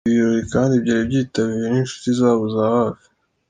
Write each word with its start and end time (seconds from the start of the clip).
Ibi 0.03 0.11
birori 0.23 0.41
kandi 0.53 0.73
byari 0.83 1.01
byitabiriwe 1.09 1.67
n’ 1.71 1.75
inshuti 1.81 2.07
zabo 2.19 2.43
za 2.55 2.63
hafi. 2.75 3.05